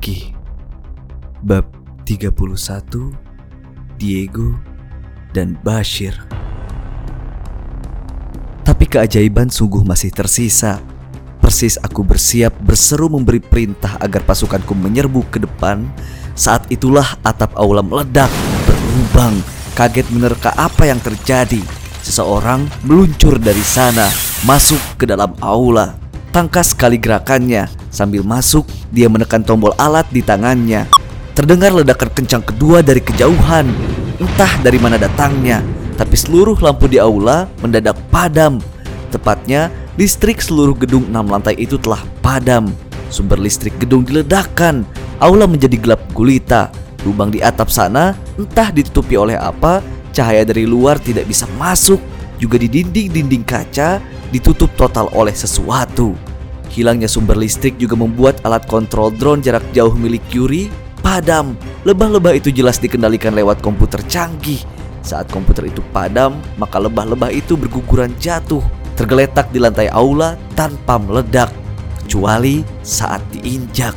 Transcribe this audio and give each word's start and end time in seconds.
pergi. 0.00 0.32
Bab 1.44 1.68
31 2.08 2.32
Diego 4.00 4.56
dan 5.36 5.60
Bashir. 5.60 6.16
Tapi 8.64 8.84
keajaiban 8.88 9.52
sungguh 9.52 9.84
masih 9.84 10.08
tersisa. 10.08 10.80
Persis 11.44 11.76
aku 11.84 12.00
bersiap 12.00 12.56
berseru 12.64 13.12
memberi 13.12 13.44
perintah 13.44 14.00
agar 14.00 14.24
pasukanku 14.24 14.72
menyerbu 14.72 15.28
ke 15.28 15.44
depan. 15.44 15.84
Saat 16.32 16.72
itulah 16.72 17.20
atap 17.20 17.52
aula 17.60 17.84
meledak, 17.84 18.32
berlubang. 18.64 19.36
Kaget 19.76 20.08
menerka 20.12 20.56
apa 20.56 20.88
yang 20.88 21.00
terjadi. 21.04 21.60
Seseorang 22.00 22.64
meluncur 22.88 23.36
dari 23.36 23.60
sana, 23.60 24.08
masuk 24.48 24.80
ke 24.96 25.04
dalam 25.04 25.36
aula. 25.44 26.09
Tangkas 26.30 26.78
sekali 26.78 26.94
gerakannya. 26.94 27.66
Sambil 27.90 28.22
masuk, 28.22 28.62
dia 28.94 29.10
menekan 29.10 29.42
tombol 29.42 29.74
alat 29.74 30.06
di 30.14 30.22
tangannya. 30.22 30.86
Terdengar 31.34 31.74
ledakan 31.74 32.06
kencang 32.14 32.46
kedua 32.46 32.86
dari 32.86 33.02
kejauhan. 33.02 33.66
Entah 34.22 34.52
dari 34.62 34.78
mana 34.78 34.94
datangnya, 34.94 35.58
tapi 35.98 36.14
seluruh 36.14 36.54
lampu 36.62 36.86
di 36.86 37.02
aula 37.02 37.50
mendadak 37.58 37.98
padam. 38.14 38.62
Tepatnya, 39.10 39.74
listrik 39.98 40.38
seluruh 40.38 40.78
gedung 40.78 41.10
enam 41.10 41.26
lantai 41.26 41.58
itu 41.58 41.74
telah 41.82 41.98
padam. 42.22 42.70
Sumber 43.10 43.42
listrik 43.42 43.74
gedung 43.82 44.06
diledakkan. 44.06 44.86
Aula 45.18 45.50
menjadi 45.50 45.74
gelap 45.82 45.98
gulita. 46.14 46.70
Lubang 47.02 47.34
di 47.34 47.42
atap 47.42 47.74
sana 47.74 48.14
entah 48.38 48.70
ditutupi 48.70 49.18
oleh 49.18 49.34
apa, 49.34 49.82
cahaya 50.14 50.46
dari 50.46 50.62
luar 50.62 51.02
tidak 51.02 51.26
bisa 51.26 51.50
masuk. 51.58 51.98
Juga 52.40 52.56
di 52.56 52.72
dinding-dinding 52.72 53.44
kaca 53.44 54.00
ditutup 54.32 54.72
total 54.80 55.12
oleh 55.12 55.36
sesuatu. 55.36 56.16
Hilangnya 56.72 57.10
sumber 57.10 57.36
listrik 57.36 57.76
juga 57.76 58.00
membuat 58.00 58.40
alat 58.48 58.64
kontrol 58.64 59.12
drone 59.12 59.44
jarak 59.44 59.66
jauh 59.76 59.92
milik 59.92 60.24
Yuri 60.32 60.72
padam. 61.04 61.52
Lebah-lebah 61.84 62.40
itu 62.40 62.48
jelas 62.48 62.80
dikendalikan 62.80 63.36
lewat 63.36 63.60
komputer 63.60 64.00
canggih. 64.08 64.64
Saat 65.04 65.28
komputer 65.28 65.68
itu 65.68 65.84
padam, 65.92 66.40
maka 66.56 66.80
lebah-lebah 66.80 67.28
itu 67.32 67.60
berguguran 67.60 68.12
jatuh, 68.16 68.64
tergeletak 68.96 69.48
di 69.52 69.60
lantai 69.60 69.88
aula 69.92 70.36
tanpa 70.56 71.00
meledak, 71.00 71.52
kecuali 72.04 72.64
saat 72.80 73.20
diinjak. 73.32 73.92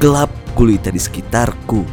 Gelap 0.00 0.32
gulita 0.56 0.88
di 0.92 1.00
sekitarku. 1.00 1.84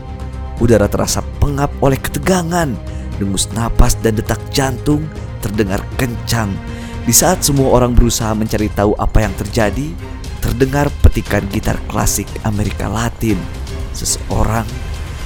Udara 0.60 0.92
terasa 0.92 1.24
pengap 1.40 1.72
oleh 1.80 1.96
ketegangan, 1.96 2.68
dengus 3.16 3.48
napas 3.56 3.96
dan 4.04 4.20
detak 4.20 4.40
jantung 4.52 5.08
terdengar 5.40 5.84
kencang. 6.00 6.52
Di 7.04 7.14
saat 7.16 7.42
semua 7.42 7.74
orang 7.74 7.98
berusaha 7.98 8.32
mencari 8.38 8.70
tahu 8.70 8.94
apa 9.00 9.26
yang 9.26 9.34
terjadi, 9.34 9.90
terdengar 10.40 10.88
petikan 11.02 11.44
gitar 11.50 11.80
klasik 11.90 12.28
Amerika 12.46 12.86
Latin. 12.86 13.40
Seseorang 13.96 14.68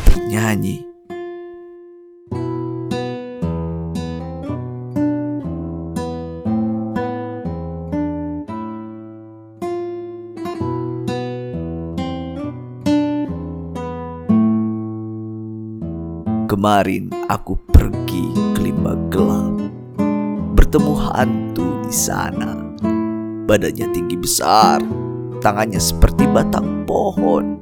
bernyanyi. 0.07 0.93
Kemarin 16.53 17.09
aku 17.27 17.57
pergi 17.73 18.29
ke 18.53 18.61
limbah 18.61 18.95
gelap 19.09 19.52
Bertemu 20.73 20.97
hantu 21.05 21.85
di 21.85 21.93
sana. 21.93 22.49
Badannya 23.45 23.93
tinggi 23.93 24.17
besar 24.17 24.81
Tangannya 25.37 25.77
seperti 25.77 26.25
batang 26.25 26.81
pohon. 26.89 27.61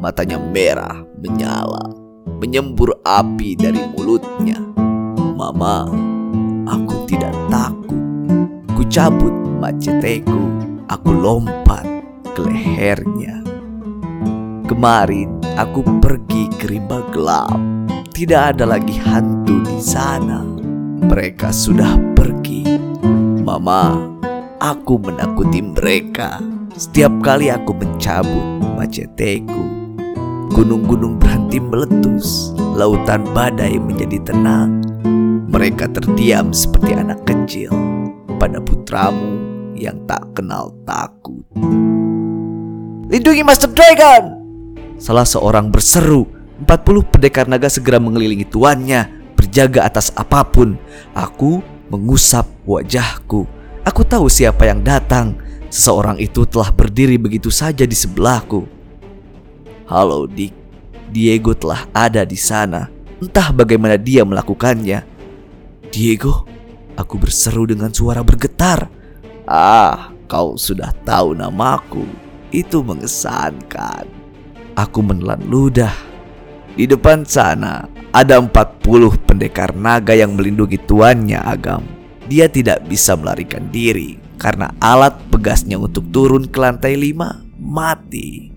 Matanya 0.00 0.40
merah 0.40 0.96
menyala 1.20 1.92
Menyembur 2.40 3.04
api 3.04 3.52
dari 3.52 3.84
mulutnya. 3.92 4.56
Mama, 5.36 5.92
aku 6.64 7.04
tidak 7.04 7.36
takut. 7.52 8.00
Ku 8.72 8.80
cabut 8.88 9.36
maceteku 9.60 10.40
Aku 10.88 11.12
lompat 11.12 11.84
ke 12.32 12.48
lehernya. 12.48 13.44
Kemarin 14.64 15.36
aku 15.52 15.84
pergi 16.00 16.48
ke 16.56 16.64
rimba 16.72 17.04
gelap. 17.12 17.52
Tidak 18.16 18.56
ada 18.56 18.64
lagi 18.64 18.96
hantu 18.96 19.68
di 19.68 19.76
sana. 19.84 20.40
Mereka 21.04 21.52
sudah 21.52 21.92
pergi. 22.16 22.37
Mama, 23.48 23.96
aku 24.60 25.00
menakuti 25.00 25.64
mereka. 25.64 26.36
Setiap 26.76 27.24
kali 27.24 27.48
aku 27.48 27.72
mencabut 27.72 28.44
maceteku, 28.76 29.64
gunung-gunung 30.52 31.16
berhenti 31.16 31.56
meletus, 31.56 32.52
lautan 32.76 33.24
badai 33.32 33.80
menjadi 33.80 34.20
tenang. 34.20 34.84
Mereka 35.48 35.96
terdiam 35.96 36.52
seperti 36.52 36.92
anak 36.92 37.24
kecil 37.24 37.72
pada 38.36 38.60
putramu 38.60 39.40
yang 39.72 39.96
tak 40.04 40.28
kenal 40.36 40.68
takut. 40.84 41.40
Lindungi 43.08 43.48
Master 43.48 43.72
Dragon! 43.72 44.44
Salah 45.00 45.24
seorang 45.24 45.72
berseru 45.72 46.28
40 46.68 47.00
pendekar 47.16 47.48
naga 47.48 47.72
segera 47.72 47.96
mengelilingi 47.96 48.44
tuannya, 48.44 49.32
berjaga 49.40 49.88
atas 49.88 50.12
apa 50.20 50.44
pun. 50.44 50.76
Aku 51.16 51.77
mengusap 51.88 52.44
wajahku. 52.68 53.48
Aku 53.84 54.02
tahu 54.04 54.28
siapa 54.28 54.68
yang 54.68 54.84
datang. 54.84 55.36
Seseorang 55.68 56.16
itu 56.20 56.48
telah 56.48 56.72
berdiri 56.72 57.20
begitu 57.20 57.52
saja 57.52 57.84
di 57.84 57.92
sebelahku. 57.92 58.64
Halo 59.88 60.28
Dick, 60.28 60.52
Diego 61.12 61.52
telah 61.52 61.88
ada 61.92 62.24
di 62.24 62.36
sana. 62.36 62.88
Entah 63.20 63.52
bagaimana 63.52 63.96
dia 63.96 64.24
melakukannya. 64.24 65.04
Diego, 65.88 66.44
aku 66.96 67.16
berseru 67.16 67.64
dengan 67.68 67.92
suara 67.92 68.20
bergetar. 68.20 68.88
Ah, 69.48 70.12
kau 70.28 70.56
sudah 70.56 70.92
tahu 71.04 71.36
namaku. 71.36 72.04
Itu 72.48 72.80
mengesankan. 72.80 74.08
Aku 74.76 75.04
menelan 75.04 75.42
ludah 75.48 75.92
di 76.78 76.86
depan 76.86 77.26
sana 77.26 77.97
ada 78.12 78.40
40 78.40 79.28
pendekar 79.28 79.76
naga 79.76 80.16
yang 80.16 80.32
melindungi 80.32 80.80
tuannya 80.80 81.40
Agam. 81.44 81.84
Dia 82.28 82.48
tidak 82.48 82.84
bisa 82.88 83.16
melarikan 83.16 83.68
diri 83.72 84.20
karena 84.36 84.72
alat 84.80 85.16
pegasnya 85.32 85.80
untuk 85.80 86.08
turun 86.12 86.48
ke 86.48 86.58
lantai 86.60 86.96
5 86.96 87.60
mati. 87.60 88.52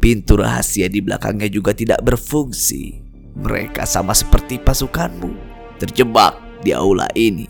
Pintu 0.00 0.40
rahasia 0.40 0.88
di 0.88 1.04
belakangnya 1.04 1.48
juga 1.52 1.76
tidak 1.76 2.00
berfungsi. 2.00 3.04
Mereka 3.36 3.84
sama 3.84 4.16
seperti 4.16 4.56
pasukanmu, 4.56 5.32
terjebak 5.76 6.40
di 6.64 6.72
aula 6.72 7.08
ini. 7.12 7.48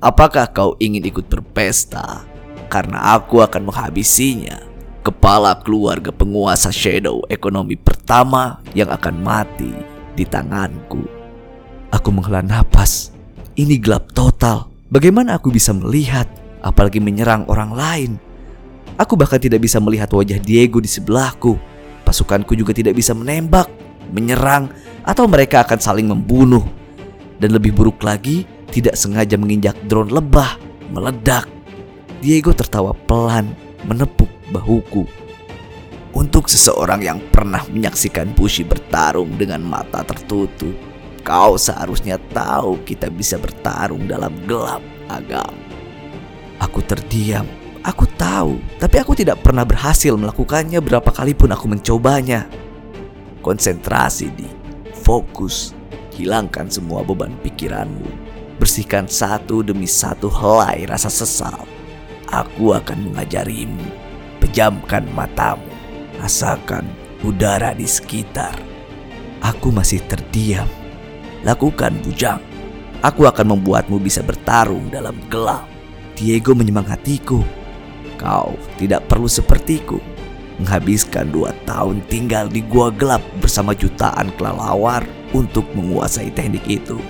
Apakah 0.00 0.52
kau 0.52 0.76
ingin 0.76 1.04
ikut 1.08 1.28
berpesta? 1.32 2.28
Karena 2.68 3.16
aku 3.16 3.40
akan 3.40 3.68
menghabisinya 3.68 4.60
kepala 5.02 5.56
keluarga 5.60 6.14
penguasa 6.14 6.70
shadow 6.70 7.24
ekonomi 7.28 7.76
pertama 7.76 8.62
yang 8.72 8.88
akan 8.88 9.16
mati 9.20 9.91
di 10.16 10.24
tanganku. 10.28 11.04
Aku 11.92 12.08
menghela 12.08 12.40
napas. 12.40 13.12
Ini 13.52 13.76
gelap 13.76 14.12
total. 14.16 14.72
Bagaimana 14.88 15.36
aku 15.36 15.52
bisa 15.52 15.76
melihat, 15.76 16.24
apalagi 16.64 17.00
menyerang 17.00 17.44
orang 17.48 17.70
lain? 17.72 18.12
Aku 18.96 19.16
bahkan 19.16 19.40
tidak 19.40 19.64
bisa 19.64 19.80
melihat 19.80 20.08
wajah 20.12 20.40
Diego 20.40 20.80
di 20.80 20.88
sebelahku. 20.88 21.56
Pasukanku 22.04 22.52
juga 22.56 22.76
tidak 22.76 22.96
bisa 22.96 23.16
menembak, 23.16 23.68
menyerang, 24.12 24.68
atau 25.04 25.24
mereka 25.28 25.64
akan 25.64 25.78
saling 25.80 26.08
membunuh. 26.08 26.64
Dan 27.40 27.56
lebih 27.56 27.72
buruk 27.72 28.04
lagi, 28.04 28.44
tidak 28.72 28.96
sengaja 28.96 29.36
menginjak 29.36 29.76
drone 29.88 30.12
lebah, 30.12 30.56
meledak. 30.92 31.48
Diego 32.20 32.52
tertawa 32.56 32.92
pelan, 33.08 33.52
menepuk 33.84 34.28
bahuku. 34.52 35.08
Untuk 36.12 36.44
seseorang 36.44 37.00
yang 37.00 37.18
pernah 37.32 37.64
menyaksikan 37.72 38.36
Bushi 38.36 38.68
bertarung 38.68 39.32
dengan 39.40 39.64
mata 39.64 40.04
tertutup, 40.04 40.76
kau 41.24 41.56
seharusnya 41.56 42.20
tahu 42.36 42.84
kita 42.84 43.08
bisa 43.08 43.40
bertarung 43.40 44.04
dalam 44.04 44.36
gelap 44.44 44.84
agam. 45.08 45.52
Aku 46.60 46.84
terdiam. 46.84 47.48
Aku 47.82 48.06
tahu, 48.14 48.62
tapi 48.78 49.02
aku 49.02 49.18
tidak 49.18 49.42
pernah 49.42 49.66
berhasil 49.66 50.14
melakukannya 50.14 50.78
berapa 50.78 51.10
kali 51.10 51.34
pun 51.34 51.50
aku 51.50 51.66
mencobanya. 51.66 52.46
Konsentrasi 53.42 54.30
di 54.30 54.46
fokus, 55.02 55.74
hilangkan 56.14 56.70
semua 56.70 57.02
beban 57.02 57.34
pikiranmu. 57.42 58.06
Bersihkan 58.62 59.10
satu 59.10 59.66
demi 59.66 59.90
satu 59.90 60.30
helai 60.30 60.86
rasa 60.86 61.10
sesal. 61.10 61.66
Aku 62.30 62.70
akan 62.70 63.10
mengajarimu 63.10 64.12
Pejamkan 64.42 65.06
matamu, 65.14 65.71
rasakan 66.22 66.86
udara 67.26 67.74
di 67.74 67.82
sekitar. 67.82 68.54
Aku 69.42 69.74
masih 69.74 69.98
terdiam. 70.06 70.70
Lakukan 71.42 71.98
bujang. 72.06 72.38
Aku 73.02 73.26
akan 73.26 73.58
membuatmu 73.58 73.98
bisa 73.98 74.22
bertarung 74.22 74.86
dalam 74.86 75.18
gelap. 75.26 75.66
Diego 76.14 76.54
menyemangatiku. 76.54 77.42
Kau 78.14 78.54
tidak 78.78 79.10
perlu 79.10 79.26
sepertiku. 79.26 79.98
menghabiskan 80.62 81.26
dua 81.32 81.50
tahun 81.66 82.04
tinggal 82.06 82.46
di 82.46 82.62
gua 82.62 82.92
gelap 82.94 83.24
bersama 83.42 83.74
jutaan 83.74 84.30
kelelawar 84.38 85.02
untuk 85.34 85.66
menguasai 85.74 86.30
teknik 86.30 86.62
itu. 86.68 87.00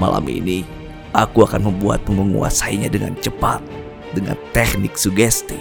Malam 0.00 0.26
ini, 0.26 0.66
aku 1.14 1.46
akan 1.46 1.70
membuatmu 1.70 2.26
menguasainya 2.26 2.90
dengan 2.90 3.14
cepat, 3.22 3.62
dengan 4.16 4.34
teknik 4.50 4.98
sugesti. 4.98 5.60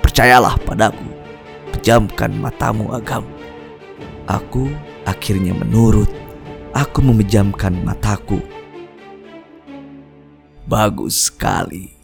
Percayalah 0.00 0.56
padaku, 0.64 1.04
pejamkan 1.86 2.34
matamu 2.34 2.90
agam. 2.90 3.22
Aku 4.26 4.66
akhirnya 5.06 5.54
menurut. 5.54 6.10
Aku 6.74 6.98
memejamkan 6.98 7.78
mataku. 7.86 8.42
Bagus 10.66 11.30
sekali. 11.30 11.94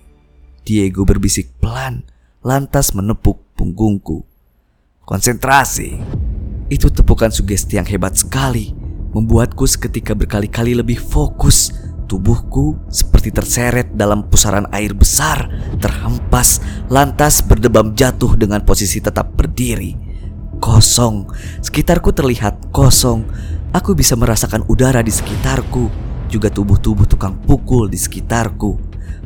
Diego 0.62 1.02
berbisik 1.02 1.58
pelan, 1.58 2.06
lantas 2.46 2.94
menepuk 2.94 3.42
punggungku. 3.58 4.22
Konsentrasi. 5.02 5.98
Itu 6.70 6.86
tepukan 6.86 7.34
sugesti 7.34 7.74
yang 7.74 7.90
hebat 7.90 8.14
sekali, 8.14 8.70
membuatku 9.10 9.66
seketika 9.66 10.14
berkali-kali 10.14 10.78
lebih 10.78 11.02
fokus. 11.02 11.74
Tubuhku 12.06 12.78
seperti 13.22 13.38
terseret 13.38 13.88
dalam 13.94 14.26
pusaran 14.26 14.66
air 14.74 14.98
besar, 14.98 15.46
terhempas, 15.78 16.58
lantas 16.90 17.38
berdebam 17.38 17.94
jatuh 17.94 18.34
dengan 18.34 18.66
posisi 18.66 18.98
tetap 18.98 19.38
berdiri. 19.38 19.94
Kosong, 20.58 21.30
sekitarku 21.62 22.10
terlihat 22.10 22.74
kosong. 22.74 23.22
Aku 23.70 23.94
bisa 23.94 24.18
merasakan 24.18 24.66
udara 24.66 25.06
di 25.06 25.14
sekitarku, 25.14 25.86
juga 26.26 26.50
tubuh-tubuh 26.50 27.06
tukang 27.06 27.38
pukul 27.46 27.86
di 27.86 27.94
sekitarku. 27.94 28.74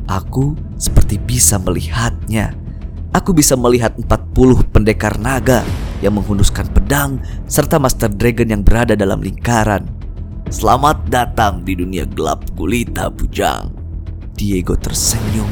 Aku 0.04 0.52
seperti 0.76 1.16
bisa 1.16 1.56
melihatnya. 1.56 2.52
Aku 3.16 3.32
bisa 3.32 3.56
melihat 3.56 3.96
40 3.96 4.76
pendekar 4.76 5.16
naga 5.16 5.64
yang 6.04 6.20
menghunuskan 6.20 6.68
pedang 6.68 7.16
serta 7.48 7.80
Master 7.80 8.12
Dragon 8.12 8.52
yang 8.52 8.60
berada 8.60 8.92
dalam 8.92 9.24
lingkaran. 9.24 9.88
Selamat 10.52 11.00
datang 11.08 11.64
di 11.64 11.72
dunia 11.72 12.04
gelap 12.04 12.44
gulita 12.52 13.08
bujang. 13.08 13.85
Diego 14.36 14.76
tersenyum. 14.76 15.48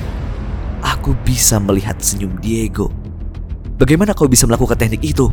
Aku 0.84 1.16
bisa 1.24 1.56
melihat 1.56 1.96
senyum 1.96 2.36
Diego. 2.36 2.92
Bagaimana 3.80 4.12
kau 4.12 4.28
bisa 4.28 4.44
melakukan 4.44 4.76
teknik 4.76 5.00
itu? 5.00 5.32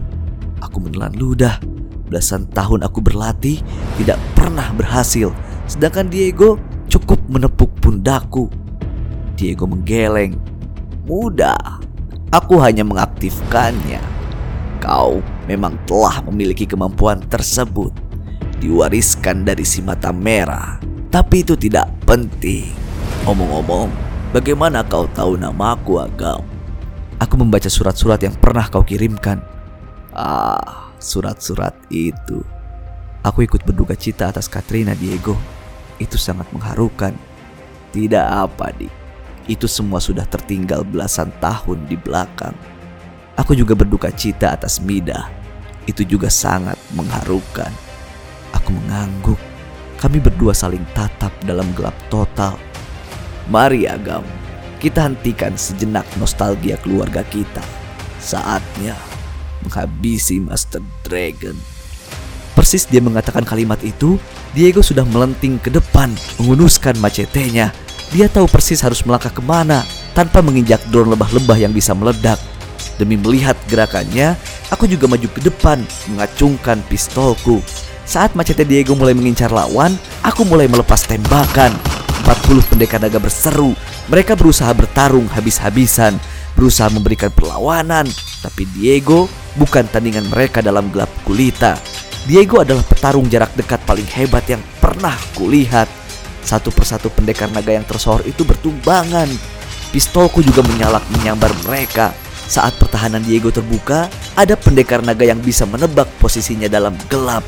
Aku 0.63 0.79
menelan 0.79 1.11
ludah. 1.19 1.59
Belasan 2.07 2.47
tahun 2.47 2.87
aku 2.87 3.03
berlatih, 3.03 3.59
tidak 3.99 4.15
pernah 4.39 4.71
berhasil. 4.71 5.35
Sedangkan 5.67 6.07
Diego 6.07 6.55
cukup 6.87 7.19
menepuk 7.27 7.67
pundakku. 7.83 8.47
Diego 9.35 9.67
menggeleng. 9.67 10.39
Mudah. 11.03 11.83
Aku 12.31 12.55
hanya 12.63 12.87
mengaktifkannya. 12.87 13.99
Kau 14.79 15.19
memang 15.51 15.75
telah 15.83 16.23
memiliki 16.23 16.63
kemampuan 16.63 17.19
tersebut. 17.27 17.91
Diwariskan 18.63 19.43
dari 19.43 19.67
si 19.67 19.83
mata 19.83 20.15
merah. 20.15 20.79
Tapi 21.11 21.43
itu 21.43 21.59
tidak 21.59 21.91
penting. 22.07 22.90
Omong-omong, 23.21 23.93
bagaimana 24.33 24.81
kau 24.81 25.05
tahu 25.05 25.37
namaku 25.37 26.01
Agam? 26.01 26.41
Aku 27.21 27.37
membaca 27.37 27.69
surat-surat 27.69 28.17
yang 28.17 28.33
pernah 28.33 28.65
kau 28.65 28.81
kirimkan. 28.81 29.37
Ah, 30.09 30.89
surat-surat 30.97 31.77
itu. 31.93 32.41
Aku 33.21 33.45
ikut 33.45 33.61
berduka 33.61 33.93
cita 33.93 34.33
atas 34.33 34.49
Katrina 34.49 34.97
Diego 34.97 35.37
itu 36.01 36.17
sangat 36.17 36.49
mengharukan. 36.49 37.13
Tidak 37.93 38.25
apa, 38.25 38.73
Dik. 38.73 38.89
Itu 39.45 39.69
semua 39.69 40.01
sudah 40.01 40.25
tertinggal 40.25 40.81
belasan 40.81 41.29
tahun 41.37 41.85
di 41.85 42.01
belakang. 42.01 42.57
Aku 43.37 43.53
juga 43.53 43.77
berduka 43.77 44.09
cita 44.09 44.57
atas 44.57 44.81
Mida. 44.81 45.29
Itu 45.85 46.01
juga 46.01 46.25
sangat 46.25 46.81
mengharukan. 46.97 47.69
Aku 48.57 48.73
mengangguk. 48.73 49.37
Kami 50.01 50.17
berdua 50.17 50.57
saling 50.57 50.81
tatap 50.97 51.29
dalam 51.45 51.69
gelap 51.77 51.93
total. 52.09 52.57
Mari 53.49 53.89
Agam, 53.89 54.21
kita 54.77 55.09
hentikan 55.09 55.57
sejenak 55.57 56.05
nostalgia 56.21 56.77
keluarga 56.81 57.25
kita. 57.25 57.63
Saatnya 58.21 58.93
menghabisi 59.65 60.37
Master 60.37 60.81
Dragon. 61.01 61.57
Persis 62.53 62.85
dia 62.85 63.01
mengatakan 63.01 63.41
kalimat 63.41 63.79
itu, 63.81 64.19
Diego 64.53 64.83
sudah 64.83 65.07
melenting 65.07 65.57
ke 65.57 65.71
depan, 65.71 66.11
mengunuskan 66.37 66.99
macetenya. 66.99 67.71
Dia 68.11 68.27
tahu 68.27 68.45
persis 68.45 68.83
harus 68.83 69.01
melangkah 69.07 69.31
ke 69.31 69.39
mana 69.39 69.87
tanpa 70.11 70.43
menginjak 70.43 70.83
drone 70.91 71.15
lebah-lebah 71.15 71.55
yang 71.55 71.71
bisa 71.71 71.95
meledak. 71.95 72.37
Demi 72.99 73.15
melihat 73.15 73.55
gerakannya, 73.71 74.35
aku 74.69 74.85
juga 74.85 75.07
maju 75.07 75.25
ke 75.31 75.41
depan, 75.41 75.79
mengacungkan 76.11 76.83
pistolku. 76.91 77.63
Saat 78.03 78.35
macetnya 78.35 78.67
Diego 78.67 78.93
mulai 78.93 79.15
mengincar 79.15 79.49
lawan, 79.49 79.95
aku 80.21 80.43
mulai 80.43 80.67
melepas 80.67 81.07
tembakan. 81.07 81.71
40 82.31 82.71
pendekar 82.71 83.03
naga 83.03 83.19
berseru. 83.19 83.75
Mereka 84.07 84.39
berusaha 84.39 84.71
bertarung 84.71 85.27
habis-habisan, 85.35 86.15
berusaha 86.55 86.87
memberikan 86.87 87.27
perlawanan. 87.27 88.07
Tapi 88.39 88.63
Diego 88.71 89.27
bukan 89.59 89.83
tandingan 89.91 90.31
mereka 90.31 90.63
dalam 90.63 90.87
gelap 90.95 91.11
gulita. 91.27 91.75
Diego 92.23 92.63
adalah 92.63 92.87
petarung 92.87 93.27
jarak 93.27 93.51
dekat 93.59 93.83
paling 93.83 94.07
hebat 94.15 94.47
yang 94.47 94.63
pernah 94.79 95.13
kulihat. 95.35 95.91
Satu 96.41 96.71
persatu 96.71 97.11
pendekar 97.11 97.51
naga 97.51 97.75
yang 97.75 97.83
tersohor 97.83 98.23
itu 98.23 98.47
bertumbangan. 98.47 99.27
Pistolku 99.91 100.39
juga 100.39 100.63
menyalak 100.63 101.03
menyambar 101.11 101.51
mereka. 101.67 102.15
Saat 102.47 102.79
pertahanan 102.79 103.23
Diego 103.23 103.51
terbuka, 103.51 104.07
ada 104.39 104.55
pendekar 104.55 105.03
naga 105.03 105.27
yang 105.27 105.43
bisa 105.43 105.67
menebak 105.67 106.07
posisinya 106.19 106.71
dalam 106.71 106.95
gelap. 107.11 107.43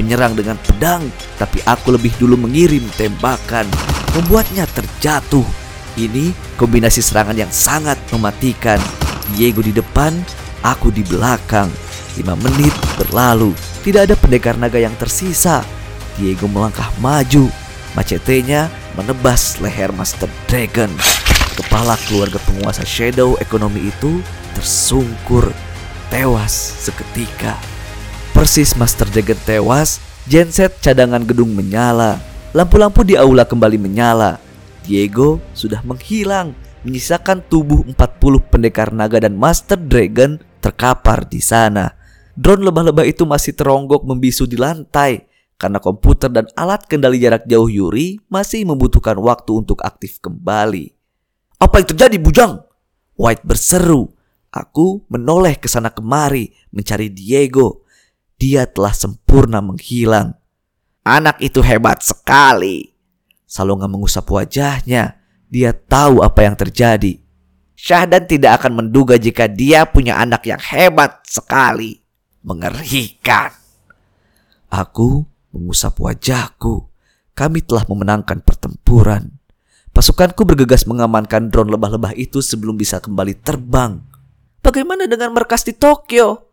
Menyerang 0.00 0.32
dengan 0.32 0.56
pedang, 0.56 1.04
tapi 1.36 1.60
aku 1.68 1.92
lebih 1.92 2.12
dulu 2.16 2.40
mengirim 2.40 2.84
tembakan, 2.96 3.68
membuatnya 4.16 4.64
terjatuh. 4.72 5.44
Ini 6.00 6.32
kombinasi 6.56 7.04
serangan 7.04 7.36
yang 7.36 7.52
sangat 7.52 8.00
mematikan. 8.08 8.80
Diego 9.36 9.60
di 9.60 9.76
depan, 9.76 10.16
aku 10.64 10.88
di 10.88 11.04
belakang. 11.04 11.68
Lima 12.16 12.36
menit 12.40 12.72
berlalu, 12.96 13.52
tidak 13.84 14.08
ada 14.08 14.14
pendekar 14.16 14.56
naga 14.56 14.80
yang 14.80 14.96
tersisa. 14.96 15.60
Diego 16.16 16.48
melangkah 16.48 16.88
maju. 17.00 17.48
Macetenya 17.92 18.72
menebas 18.96 19.60
leher 19.60 19.92
Master 19.92 20.28
Dragon. 20.48 20.88
Kepala 21.52 22.00
keluarga 22.08 22.40
penguasa 22.48 22.80
Shadow 22.88 23.36
ekonomi 23.36 23.92
itu 23.92 24.24
tersungkur, 24.56 25.52
tewas 26.08 26.52
seketika. 26.80 27.71
Persis 28.42 28.74
Master 28.74 29.06
Dragon 29.06 29.38
tewas, 29.46 30.02
genset 30.26 30.74
cadangan 30.82 31.22
gedung 31.22 31.54
menyala. 31.54 32.18
Lampu-lampu 32.50 33.06
di 33.06 33.14
aula 33.14 33.46
kembali 33.46 33.78
menyala. 33.78 34.42
Diego 34.82 35.38
sudah 35.54 35.78
menghilang, 35.86 36.50
menyisakan 36.82 37.46
tubuh 37.46 37.86
40 37.86 38.42
pendekar 38.50 38.90
naga 38.90 39.22
dan 39.22 39.38
Master 39.38 39.78
Dragon 39.78 40.42
terkapar 40.58 41.22
di 41.30 41.38
sana. 41.38 41.94
Drone 42.34 42.66
lebah-lebah 42.66 43.06
itu 43.06 43.22
masih 43.22 43.54
teronggok 43.54 44.02
membisu 44.02 44.50
di 44.50 44.58
lantai 44.58 45.22
karena 45.54 45.78
komputer 45.78 46.26
dan 46.26 46.50
alat 46.58 46.82
kendali 46.90 47.22
jarak 47.22 47.46
jauh 47.46 47.70
Yuri 47.70 48.18
masih 48.26 48.66
membutuhkan 48.66 49.22
waktu 49.22 49.54
untuk 49.54 49.78
aktif 49.86 50.18
kembali. 50.18 50.90
Apa 51.62 51.78
yang 51.78 51.94
terjadi, 51.94 52.18
Bujang? 52.18 52.58
White 53.14 53.46
berseru. 53.46 54.10
Aku 54.50 55.06
menoleh 55.06 55.54
ke 55.62 55.70
sana 55.70 55.94
kemari 55.94 56.50
mencari 56.74 57.06
Diego. 57.06 57.81
Dia 58.42 58.66
telah 58.66 58.90
sempurna 58.90 59.62
menghilang. 59.62 60.34
Anak 61.06 61.38
itu 61.38 61.62
hebat 61.62 62.02
sekali. 62.02 62.90
Salonga 63.46 63.86
mengusap 63.86 64.26
wajahnya. 64.34 65.22
Dia 65.46 65.70
tahu 65.70 66.26
apa 66.26 66.42
yang 66.42 66.58
terjadi. 66.58 67.22
Syahdan 67.78 68.26
tidak 68.26 68.58
akan 68.58 68.82
menduga 68.82 69.14
jika 69.14 69.46
dia 69.46 69.86
punya 69.86 70.18
anak 70.18 70.42
yang 70.50 70.58
hebat 70.58 71.22
sekali 71.22 72.02
mengerikan. 72.42 73.54
Aku 74.66 75.22
mengusap 75.54 76.02
wajahku. 76.02 76.90
Kami 77.38 77.62
telah 77.62 77.86
memenangkan 77.86 78.42
pertempuran. 78.42 79.38
Pasukanku 79.94 80.42
bergegas 80.42 80.90
mengamankan 80.90 81.46
drone 81.46 81.70
lebah-lebah 81.70 82.18
itu 82.18 82.42
sebelum 82.42 82.74
bisa 82.74 82.98
kembali 82.98 83.38
terbang. 83.38 84.02
Bagaimana 84.66 85.06
dengan 85.06 85.30
markas 85.30 85.62
di 85.62 85.78
Tokyo? 85.78 86.50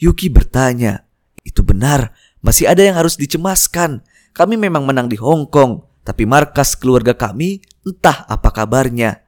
Yuki 0.00 0.32
bertanya. 0.32 1.05
Itu 1.46 1.62
benar, 1.62 2.10
masih 2.42 2.66
ada 2.66 2.82
yang 2.82 2.98
harus 2.98 3.14
dicemaskan. 3.14 4.02
Kami 4.34 4.58
memang 4.58 4.82
menang 4.82 5.06
di 5.06 5.14
Hong 5.14 5.46
Kong, 5.46 5.86
tapi 6.02 6.26
markas 6.26 6.74
keluarga 6.74 7.14
kami 7.14 7.62
entah 7.86 8.26
apa 8.26 8.50
kabarnya. 8.50 9.22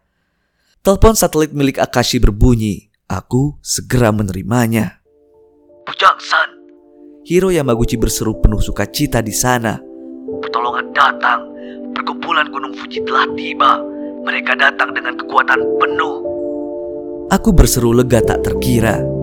Telepon 0.83 1.15
satelit 1.15 1.55
milik 1.55 1.79
Akashi 1.79 2.19
berbunyi. 2.19 2.91
Aku 3.09 3.57
segera 3.65 4.13
menerimanya. 4.13 5.01
Bujang-san. 5.89 6.59
Hiro 7.25 7.49
Yamaguchi 7.49 7.97
berseru 7.97 8.37
penuh 8.37 8.61
sukacita 8.61 9.25
di 9.25 9.33
sana. 9.33 9.81
Pertolongan 10.45 10.93
datang. 10.93 11.41
Perkumpulan 11.97 12.53
Gunung 12.53 12.77
Fuji 12.77 13.01
telah 13.09 13.25
tiba. 13.33 13.81
Mereka 14.29 14.61
datang 14.61 14.93
dengan 14.93 15.17
kekuatan 15.17 15.61
penuh. 15.81 16.15
Aku 17.33 17.53
berseru 17.57 17.97
lega 17.97 18.21
tak 18.21 18.45
terkira. 18.45 19.18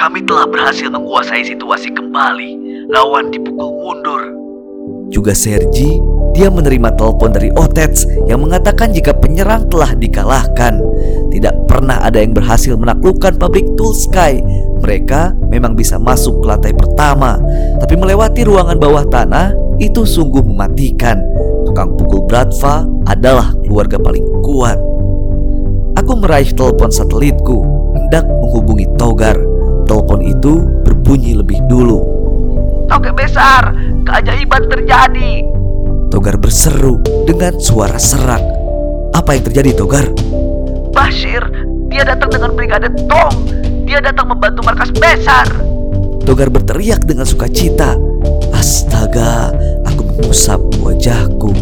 Kami 0.00 0.24
telah 0.24 0.48
berhasil 0.48 0.88
menguasai 0.88 1.44
situasi 1.44 1.92
kembali. 1.92 2.56
Lawan 2.88 3.28
dipukul 3.28 3.68
mundur. 3.68 4.22
Juga 5.12 5.36
Sergi, 5.36 6.00
dia 6.32 6.48
menerima 6.48 6.96
telepon 6.96 7.36
dari 7.36 7.52
Otets 7.52 8.08
yang 8.24 8.40
mengatakan 8.40 8.96
jika 8.96 9.12
penyerang 9.12 9.68
telah 9.68 9.92
dikalahkan. 9.92 10.80
Tidak 11.28 11.68
pernah 11.68 12.00
ada 12.00 12.16
yang 12.16 12.32
berhasil 12.32 12.80
menaklukkan 12.80 13.36
pabrik 13.36 13.68
Tool 13.76 13.92
Sky. 13.92 14.40
Mereka 14.80 15.36
memang 15.52 15.76
bisa 15.76 16.00
masuk 16.00 16.40
ke 16.40 16.44
lantai 16.48 16.72
pertama, 16.72 17.36
tapi 17.76 18.00
melewati 18.00 18.40
ruangan 18.48 18.80
bawah 18.80 19.04
tanah 19.04 19.52
itu 19.76 20.08
sungguh 20.08 20.40
mematikan. 20.40 21.20
Tukang 21.68 21.92
pukul 22.00 22.24
Bradva 22.24 22.88
adalah 23.04 23.52
keluarga 23.68 24.00
paling 24.00 24.24
kuat. 24.40 24.80
Aku 26.00 26.16
meraih 26.16 26.48
telepon 26.56 26.88
satelitku, 26.88 27.60
hendak 27.92 28.24
menghubungi 28.24 28.88
Togar. 28.96 29.49
Besar, 33.40 33.72
keajaiban 34.04 34.62
terjadi. 34.68 35.32
Togar 36.12 36.36
berseru 36.36 37.00
dengan 37.24 37.56
suara 37.56 37.96
serak. 37.96 38.44
Apa 39.16 39.32
yang 39.32 39.48
terjadi, 39.48 39.80
Togar? 39.80 40.04
Bashir, 40.92 41.40
dia 41.88 42.04
datang 42.04 42.28
dengan 42.28 42.52
brigade 42.52 42.92
Tong. 43.08 43.32
Dia 43.88 44.04
datang 44.04 44.28
membantu 44.28 44.60
markas 44.60 44.92
besar. 44.92 45.48
Togar 46.28 46.52
berteriak 46.52 47.08
dengan 47.08 47.24
sukacita. 47.24 47.96
Astaga, 48.52 49.56
aku 49.88 50.04
mengusap 50.04 50.60
wajahku. 50.84 51.56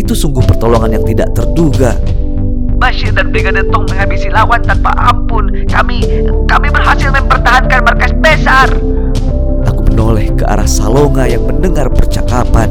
Itu 0.00 0.16
sungguh 0.16 0.48
pertolongan 0.48 0.96
yang 0.96 1.04
tidak 1.04 1.28
terduga. 1.36 1.92
Bashir 2.80 3.12
dan 3.12 3.28
brigade 3.28 3.68
Tong 3.68 3.84
menghabisi 3.84 4.32
lawan 4.32 4.64
tanpa 4.64 4.96
ampun. 4.96 5.52
Kami 5.68 6.24
kami 6.48 6.72
berhasil 6.72 7.12
mempertahankan 7.12 7.84
markas 7.84 8.16
besar. 8.16 8.72
Menoleh 9.98 10.30
ke 10.30 10.46
arah 10.46 10.62
Salonga 10.62 11.26
yang 11.26 11.42
mendengar 11.42 11.90
percakapan. 11.90 12.70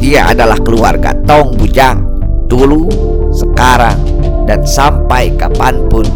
Dia 0.00 0.32
adalah 0.32 0.56
keluarga 0.64 1.12
Tong 1.28 1.52
Bujang. 1.60 2.00
Dulu, 2.48 2.88
sekarang, 3.28 4.00
dan 4.48 4.64
sampai 4.64 5.28
kapan 5.36 5.84
pun. 5.92 6.08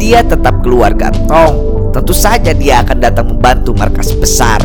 Dia 0.00 0.24
tetap 0.24 0.64
keluarga 0.64 1.12
Tong. 1.28 1.92
Tentu 1.92 2.16
saja 2.16 2.56
dia 2.56 2.80
akan 2.80 3.04
datang 3.04 3.36
membantu 3.36 3.76
markas 3.76 4.16
besar. 4.16 4.64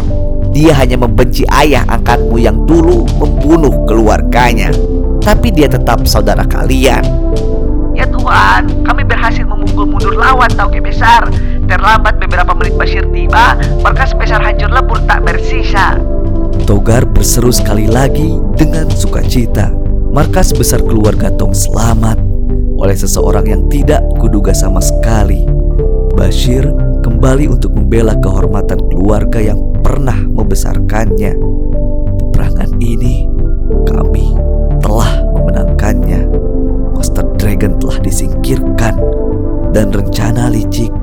Dia 0.56 0.72
hanya 0.80 0.96
membenci 0.96 1.44
ayah 1.52 1.84
angkatmu 1.92 2.40
yang 2.40 2.64
dulu 2.64 3.04
membunuh 3.20 3.76
keluarganya. 3.84 4.72
Tapi 5.20 5.52
dia 5.52 5.68
tetap 5.68 6.08
saudara 6.08 6.48
kalian. 6.48 7.04
Ya 7.92 8.08
Tuhan, 8.08 8.88
kami 8.88 9.04
berhasil 9.04 9.44
memukul 9.44 9.92
mundur 9.92 10.16
lawan 10.16 10.48
Tauke 10.56 10.80
besar. 10.80 11.28
Terlambat 11.66 12.22
beberapa 12.22 12.54
menit 12.54 12.78
Bashir 12.78 13.06
tiba, 13.10 13.58
markas 13.82 14.14
besar 14.14 14.38
hancur 14.42 14.70
lebur 14.70 15.02
tak 15.10 15.26
bersisa. 15.26 15.98
Togar 16.70 17.06
berseru 17.10 17.50
sekali 17.50 17.90
lagi 17.90 18.38
dengan 18.54 18.90
sukacita. 18.90 19.74
Markas 20.14 20.56
besar 20.56 20.80
keluarga 20.80 21.28
Tong 21.34 21.52
selamat 21.52 22.16
oleh 22.80 22.96
seseorang 22.96 23.46
yang 23.50 23.62
tidak 23.68 24.00
kuduga 24.22 24.54
sama 24.54 24.80
sekali. 24.80 25.44
Bashir 26.16 26.64
kembali 27.04 27.52
untuk 27.52 27.76
membela 27.76 28.16
kehormatan 28.18 28.80
keluarga 28.94 29.42
yang 29.42 29.60
pernah 29.84 30.16
membesarkannya. 30.16 31.34
Peperangan 32.22 32.72
ini 32.80 33.28
kami 34.16 34.32
telah 34.80 35.12
memenangkannya. 35.36 36.30
Master 36.96 37.26
Dragon 37.36 37.76
telah 37.82 38.00
disingkirkan 38.00 38.96
dan 39.76 39.92
rencana 39.92 40.48
licik 40.48 40.94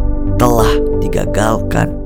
telah 0.42 0.74
digagalkan. 0.98 2.01